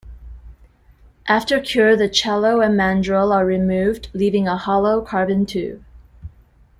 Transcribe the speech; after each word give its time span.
After 1.27 1.59
cure 1.59 1.95
the 1.95 2.09
cello 2.09 2.59
and 2.59 2.73
mandrel 2.73 3.31
are 3.31 3.45
removed 3.45 4.09
leaving 4.13 4.47
a 4.47 4.57
hollow 4.57 4.99
carbon 5.01 5.45
tube. 5.45 5.83